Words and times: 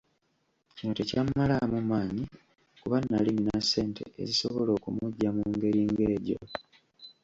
Kino 0.75 0.91
tekyammalaamu 0.97 1.77
maanyi 1.89 2.23
kuba 2.81 2.97
nnali 3.01 3.29
nnina 3.33 3.57
ssente 3.63 4.03
ezisobola 4.21 4.71
okumuggya 4.77 5.29
mu 5.37 5.43
ngeri 5.53 5.81
ng’egyo. 5.89 6.39